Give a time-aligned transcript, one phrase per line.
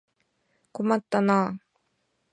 [0.71, 1.59] 困ったなあ。